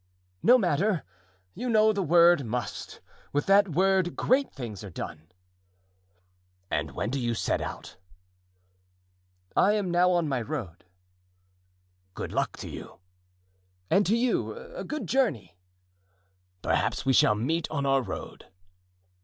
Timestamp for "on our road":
17.69-18.47